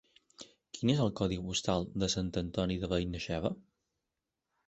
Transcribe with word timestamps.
Quin 0.77 0.91
és 0.93 1.01
el 1.03 1.11
codi 1.19 1.37
postal 1.49 1.85
de 2.03 2.09
Sant 2.15 2.33
Antoni 2.43 2.79
de 2.85 2.91
Benaixeve? 2.95 3.55